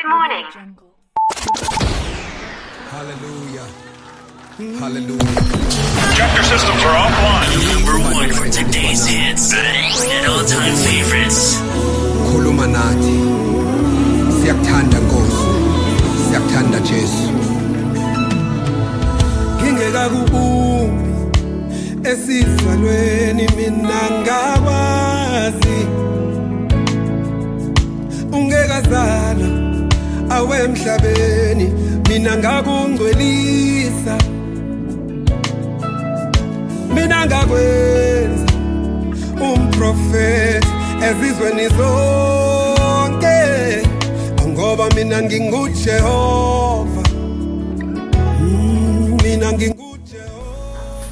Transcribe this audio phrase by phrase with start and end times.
[0.00, 0.44] Good morning.
[2.94, 3.66] Hallelujah.
[4.78, 5.34] Hallelujah.
[6.14, 7.50] Chapter systems are offline.
[7.74, 11.56] Number one for today's hits and all-time favorites.
[12.30, 13.16] Khuluma nathi.
[14.38, 15.50] Siyakuthanda Nkosi.
[16.28, 17.28] Siyakuthanda Jesu.
[19.58, 21.10] Ngingeka kubumbi
[22.08, 24.87] esizalweni mina ngabazi.
[30.38, 31.66] Awe emhlabeni
[32.08, 34.18] mina ngakungcwelisa.
[36.94, 38.46] Mina ngakwenza
[39.54, 40.68] umprofeti
[41.08, 43.38] ezizweni zonke
[44.48, 47.02] ngoba mina ngingujehova
[48.40, 49.52] Mm, mina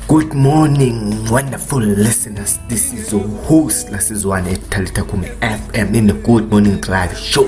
[0.09, 2.59] Good morning, wonderful listeners.
[2.69, 7.45] This is your host, Lasizwane Talita Kumi FM in the Good Morning Drive Show.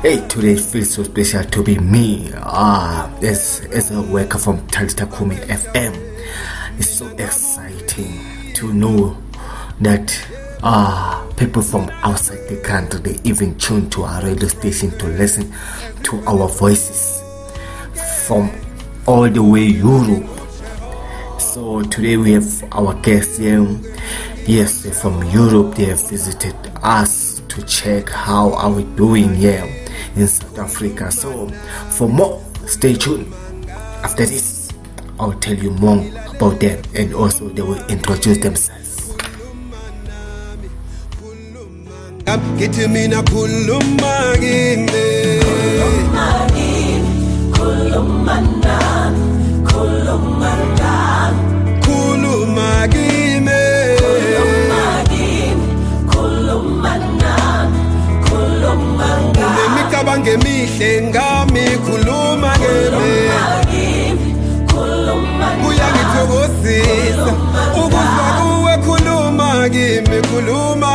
[0.00, 5.12] Hey, today feels so special to be me ah, as, as a worker from Talita
[5.12, 6.78] Kumi FM.
[6.78, 9.18] It's so exciting to know
[9.80, 10.16] that
[10.62, 15.52] ah, people from outside the country they even tune to our radio station to listen
[16.04, 17.20] to our voices
[18.24, 18.52] from
[19.04, 20.28] all the way Europe.
[21.40, 23.66] So today we have our guests here.
[24.46, 25.74] Yes, from Europe.
[25.74, 29.77] They have visited us to check how are we doing here
[30.20, 31.10] in South Africa.
[31.10, 31.48] So
[31.90, 33.32] for more, stay tuned.
[34.02, 34.70] After this,
[35.18, 38.78] I'll tell you more about them and also they will introduce themselves.
[42.28, 45.40] ngithi mina khuluma kimi
[47.56, 48.38] khuluma
[60.78, 64.34] sengingayikhuluma ngemi
[65.62, 67.32] kuyangithokozisa
[67.82, 70.87] ukuzwa kuwe khuluma kimi khuluma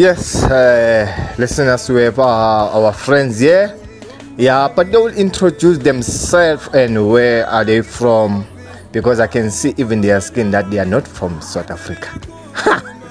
[0.00, 1.04] Yes, uh,
[1.36, 3.76] listeners, we have uh, our friends here.
[4.38, 8.46] Yeah, but they will introduce themselves and where are they from?
[8.92, 12.08] Because I can see even their skin that they are not from South Africa.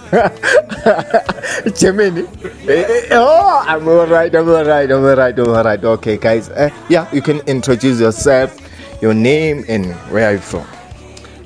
[1.77, 2.25] Germany.
[2.67, 5.83] Eh, eh, oh, I'm alright, I'm alright, I'm alright, I'm alright.
[5.83, 6.49] Okay, guys.
[6.49, 8.57] Uh, yeah, you can introduce yourself,
[8.99, 10.65] your name, and where are you from?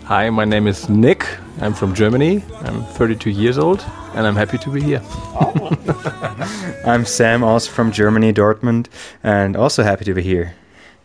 [0.06, 1.28] Hi, my name is Nick.
[1.62, 2.44] I'm from Germany.
[2.62, 5.02] I'm 32 years old and I'm happy to be here.
[6.86, 8.88] I'm Sam, also from Germany, Dortmund,
[9.24, 10.54] and also happy to be here.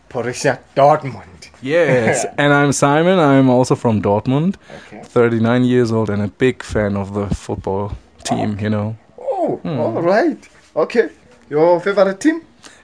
[0.09, 1.49] Borussia Dortmund.
[1.61, 3.19] Yes, and I'm Simon.
[3.19, 4.55] I'm also from Dortmund,
[4.87, 5.03] Okay.
[5.03, 7.91] 39 years old and a big fan of the football
[8.23, 8.95] team, you know.
[9.17, 10.37] Oh, all right.
[10.75, 11.09] Okay.
[11.49, 12.41] Your favorite team?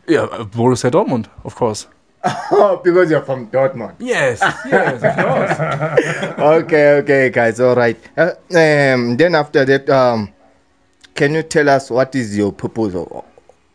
[0.08, 1.88] Yeah, uh, Borussia Dortmund, of course.
[2.52, 3.96] Oh, because you're from Dortmund.
[4.00, 6.40] Yes, yes, of course.
[6.64, 7.60] okay, okay, guys.
[7.60, 7.98] All right.
[8.18, 10.34] Uh, um, then after that, um,
[11.14, 13.24] can you tell us what is your purpose or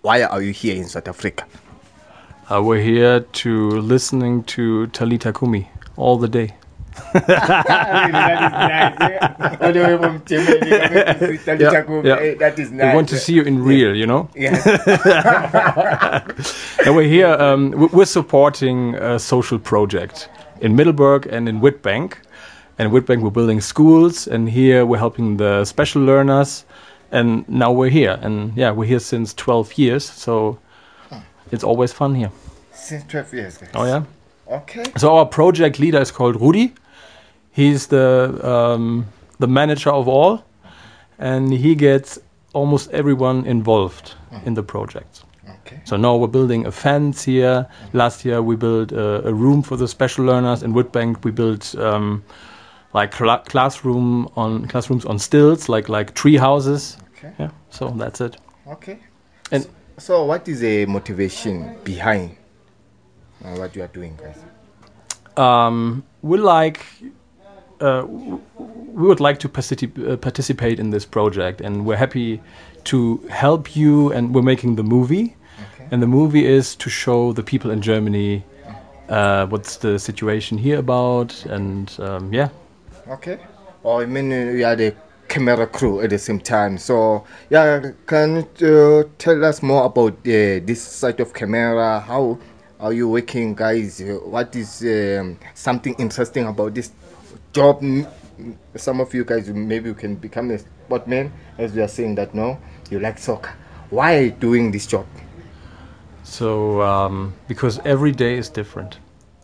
[0.02, 1.44] why are you here in South Africa?
[2.50, 6.54] Uh, we're here to listening to Talita Kumi all the day.
[7.14, 7.20] All
[9.72, 12.16] the way from Germany, Yeah, yeah.
[12.16, 14.28] Eh, that is We want to see you in real, you know.
[14.34, 14.66] Yes.
[16.86, 17.28] And we're here.
[17.28, 20.28] Um, we- we're supporting a social project
[20.60, 22.14] in Middelburg and in Witbank.
[22.78, 26.64] And in Witbank, we're building schools, and here we're helping the special learners.
[27.12, 30.58] And now we're here, and yeah, we're here since 12 years, so
[31.08, 31.18] hmm.
[31.50, 32.30] it's always fun here.
[32.72, 33.70] Since 12 years, guys.
[33.74, 34.04] Oh yeah.
[34.50, 34.84] Okay.
[34.96, 36.74] So our project leader is called Rudi.
[37.52, 39.06] He's the um,
[39.38, 40.44] the manager of all,
[41.18, 42.18] and he gets
[42.52, 44.14] almost everyone involved
[44.44, 45.22] in the project.
[45.66, 45.80] Okay.
[45.84, 47.66] So now we're building a fence here.
[47.92, 50.62] Last year we built a, a room for the special learners.
[50.62, 52.22] In Witbank we built um,
[52.92, 56.96] like cla- classroom on classrooms on stilts, like like tree houses.
[57.16, 57.32] Okay.
[57.38, 57.50] Yeah.
[57.70, 58.36] So that's it.
[58.66, 58.98] Okay.
[59.52, 59.66] And
[59.98, 62.30] So, what is the motivation behind
[63.44, 64.38] uh, what you are doing, guys?
[65.36, 66.86] um, we like
[67.80, 72.40] uh, we would like to particip- uh, participate in this project, and we're happy
[72.84, 74.12] to help you.
[74.12, 75.36] And we're making the movie,
[75.90, 78.44] and the movie is to show the people in Germany
[79.08, 82.48] uh, what's the situation here about, and um, yeah,
[83.08, 83.38] Okay.
[83.82, 84.94] Or I mean, uh, you are the
[85.26, 86.78] camera crew at the same time.
[86.78, 92.00] So, yeah, can you uh, tell us more about uh, this side of camera?
[92.00, 92.38] How
[92.80, 94.02] are you working, guys?
[94.24, 96.90] What is um, something interesting about this
[97.52, 97.82] job?
[98.74, 102.34] Some of you guys, maybe you can become a sportman, as we are saying that
[102.34, 102.58] no,
[102.90, 103.52] you like soccer.
[103.90, 105.06] Why are you doing this job?
[106.22, 108.98] So, um, because every day is different.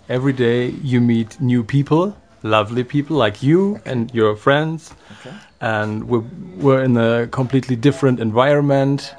[0.09, 4.95] Every day you meet new people, lovely people like you and your friends,
[5.61, 6.25] and we're,
[6.57, 9.15] we're in a completely different environment.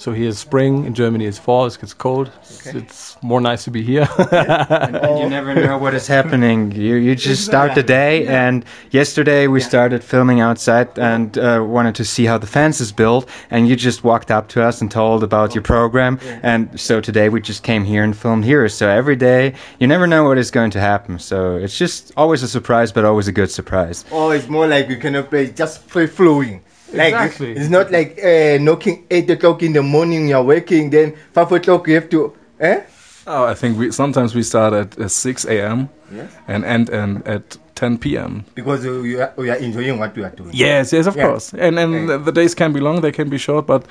[0.00, 2.32] So here is spring, in Germany it's fall, it gets cold.
[2.40, 4.08] It's, it's more nice to be here.
[4.32, 6.72] you never know what is happening.
[6.72, 11.94] You you just start the day, and yesterday we started filming outside and uh, wanted
[11.96, 14.90] to see how the fence is built, and you just walked up to us and
[14.90, 18.66] told about your program, and so today we just came here and filmed here.
[18.70, 21.18] So every day you never know what is going to happen.
[21.18, 24.06] So it's just always a surprise, but always a good surprise.
[24.10, 26.62] Or it's more like you cannot play just free flowing.
[26.92, 27.52] Like Exactly.
[27.52, 30.28] it's not like uh, knocking eight o'clock in the morning.
[30.28, 32.32] You're working, then five o'clock you have to.
[32.58, 32.80] Eh?
[33.26, 35.88] Oh, I think we sometimes we start at uh, 6 a.m.
[36.12, 36.32] Yes.
[36.48, 38.44] and end um, at 10 p.m.
[38.56, 40.50] Because uh, you are, we are enjoying what we are doing.
[40.52, 41.26] Yes, yes, of Yeah.
[41.28, 41.52] course.
[41.54, 42.06] And and Yeah.
[42.06, 43.84] the, the days can be long, they can be short, but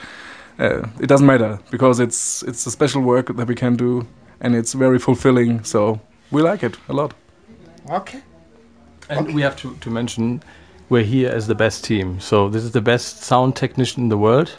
[0.60, 4.06] uh, it doesn't matter because it's it's a special work that we can do,
[4.42, 5.64] and it's very fulfilling.
[5.64, 6.00] So
[6.32, 7.14] we like it a lot.
[7.90, 8.20] Okay.
[9.10, 10.42] And we have to, to mention
[10.90, 12.20] we're here as the best team.
[12.20, 14.50] So this is the best sound technician in the world.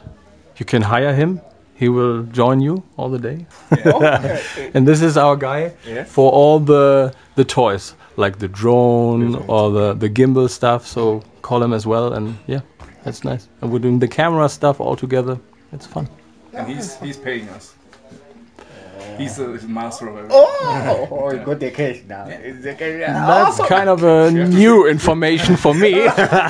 [0.59, 1.41] You can hire him.
[1.75, 3.47] He will join you all the day.
[4.75, 6.05] and this is our guy Yeah.
[6.05, 10.87] for all the the toys, like the drone or the, the gimbal stuff.
[10.87, 12.13] So call him as well.
[12.13, 12.61] And yeah,
[13.03, 13.49] that's nice.
[13.63, 15.39] And we're doing the camera stuff all together.
[15.73, 16.07] It's fun.
[16.53, 17.75] And he's he's paying us.
[19.21, 20.39] He's the master of everything.
[20.39, 22.25] Oh, oh, you got the cash now.
[22.27, 23.01] It's the cash.
[23.01, 25.93] That's kind of a new information for me.
[26.17, 26.49] but,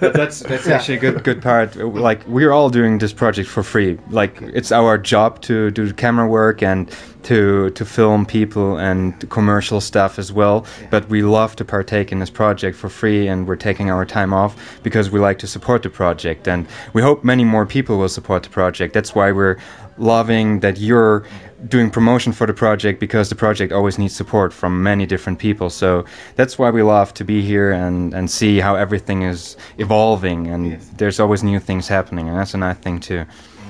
[0.00, 1.74] but that's that's actually a good good part.
[1.76, 3.98] Like we're all doing this project for free.
[4.10, 6.90] Like it's our job to do camera work and
[7.24, 10.66] to to film people and commercial stuff as well.
[10.90, 14.32] But we love to partake in this project for free, and we're taking our time
[14.32, 18.08] off because we like to support the project, and we hope many more people will
[18.08, 18.94] support the project.
[18.94, 19.56] That's why we're
[19.98, 21.24] loving that you're
[21.68, 25.70] doing promotion for the project because the project always needs support from many different people.
[25.70, 26.04] So
[26.36, 30.80] that's why we love to be here and, and see how everything is evolving and
[30.96, 33.24] there's always new things happening and that's a nice thing too.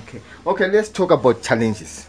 [0.06, 0.20] Okay.
[0.47, 2.08] Okay, let's talk about challenges.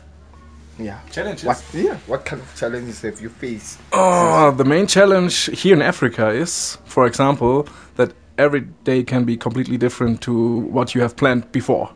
[0.80, 1.00] Yeah.
[1.12, 1.46] Challenges?
[1.46, 1.64] What?
[1.74, 1.98] Yeah.
[2.08, 3.80] What kind of challenges have you faced?
[3.92, 9.38] Oh, the main challenge here in Africa is, for example, that every day can be
[9.38, 11.92] completely different to what you have planned before.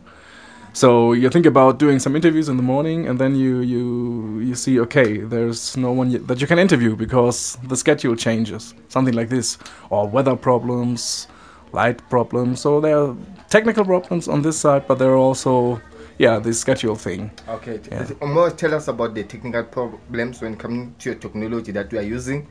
[0.73, 4.55] So you think about doing some interviews in the morning, and then you you you
[4.55, 9.15] see, okay, there's no one y- that you can interview because the schedule changes, something
[9.15, 9.57] like this,
[9.89, 11.27] or weather problems,
[11.73, 12.61] light problems.
[12.61, 13.15] So there are
[13.49, 15.81] technical problems on this side, but there are also,
[16.19, 17.31] yeah, the schedule thing.
[17.49, 17.79] Okay.
[17.91, 18.05] Yeah.
[18.21, 22.03] More tell us about the technical problems when coming to your technology that we are
[22.15, 22.47] using.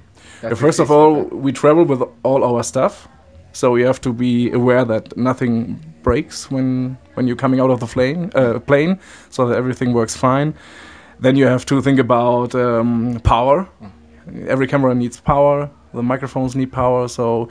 [0.56, 3.06] First of all, we travel with all our stuff,
[3.56, 7.80] so we have to be aware that nothing breaks when when you're coming out of
[7.80, 8.98] the plane, uh, plane,
[9.30, 10.52] so that everything works fine.
[11.20, 13.66] Then you have to think about um, power.
[14.46, 15.70] Every camera needs power.
[15.94, 17.48] The microphones need power, so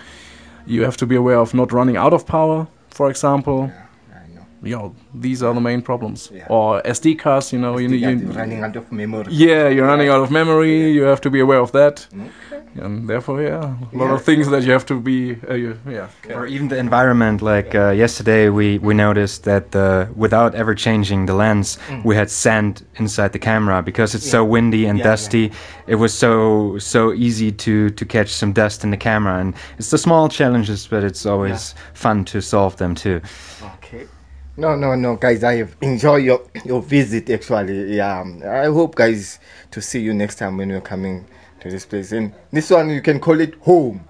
[0.68, 2.68] you have to be aware of not running out of power.
[2.90, 4.46] For example, know.
[4.64, 6.30] you know these are the main problems.
[6.32, 6.46] Yeah.
[6.50, 9.26] Or SD cards, you know, you, They are you, running out of memory.
[9.32, 10.92] yeah, you're running out of memory.
[10.92, 12.08] You have to be aware of that,
[12.76, 16.10] and therefore, yeah, a lot of things that you have to be, uh, you, yeah.
[16.34, 21.26] Or even the environment, like uh, yesterday, we, we noticed that uh, without ever changing
[21.26, 25.00] the lens, we had sand inside the camera because it's so windy and Mm.
[25.00, 25.52] Yeah, dusty.
[25.88, 29.90] It was so so easy to to catch some dust in the camera, and it's
[29.90, 33.22] the small challenges, but it's always fun to solve them too.
[33.76, 34.08] Okay.
[34.58, 35.44] No, no, no, guys.
[35.44, 37.30] I have enjoyed your your visit.
[37.30, 38.24] Actually, yeah.
[38.46, 39.40] I hope, guys,
[39.72, 41.26] to see you next time when you're coming
[41.66, 42.12] to this place.
[42.12, 44.02] And this one, you can call it home.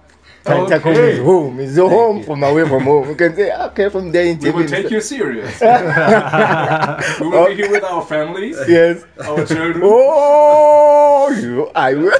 [0.44, 1.58] Talita Kumi is home.
[1.58, 3.08] It's a home from away from home.
[3.08, 5.60] You can say, ah, okay, from there in We will take you serious.
[7.20, 9.02] we will be here with our families, Yes.
[9.24, 9.80] our children.
[9.82, 12.12] Oh, you, I will.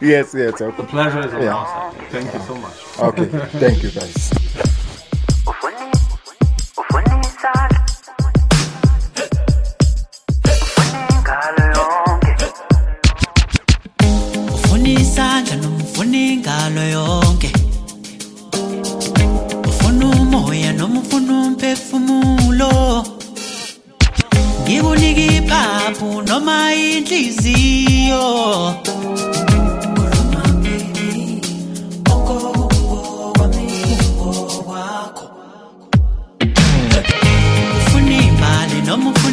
[0.00, 0.60] yes, yes.
[0.60, 0.76] Okay.
[0.76, 1.56] The pleasure is on Yeah.
[1.56, 2.08] our side.
[2.10, 2.98] Thank you so much.
[3.00, 3.24] okay.
[3.58, 4.68] Thank you, guys.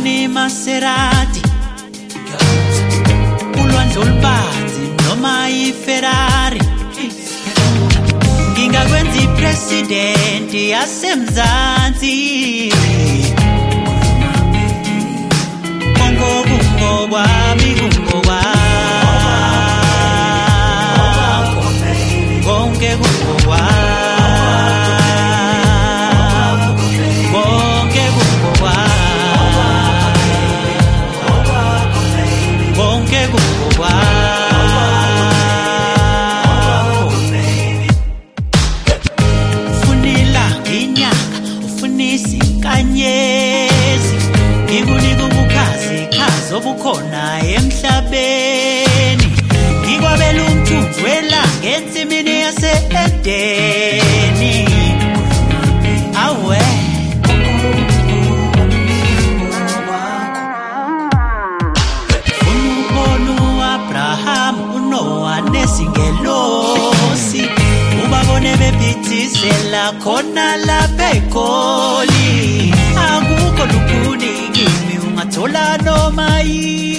[0.10, 1.42] Imaserati
[3.62, 6.62] ulwandle olubanzi noma iferrari.
[8.52, 12.14] Ngingakwenza ipresidenti yasemzansi
[46.80, 47.24] khazi obukhona
[47.56, 49.28] emhlabeni.
[49.84, 54.54] Ngikwabela umthunzi welanga ensimini yase-edeni.
[56.26, 56.62] Awe.
[61.40, 67.44] Ufuna ukubona u-abrahamu unowa nezingelosi.
[68.06, 72.74] Ubabone bephithizela khona lapha egoli
[73.08, 76.09] akukho lukhuni kimi ungathola noma
[76.40, 76.99] aí.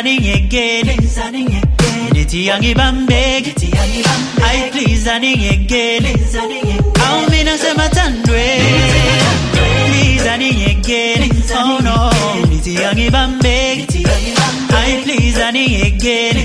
[0.00, 1.60] Please aningekeni
[2.12, 3.68] nithi angibambeki
[4.48, 6.08] ayi please aningekeni
[7.06, 8.64] awu mina ngisemathandweni
[9.52, 12.12] please aningekeni oh no.
[12.50, 14.06] nithi angibambeki
[14.78, 16.44] ayi please aningekeni